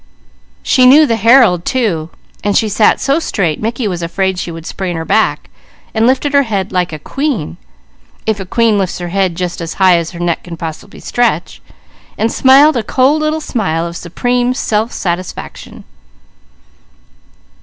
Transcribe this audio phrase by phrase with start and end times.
[0.63, 2.09] She knew the Herald too.
[2.55, 5.47] She sat so straight Mickey was afraid she would strain her back,
[5.93, 7.57] lifting her head "like a queen,"
[8.25, 11.61] if a queen lifts her head just as high as her neck can possibly stretch,
[12.17, 15.83] and smiled a cold little smile of supreme self satisfaction.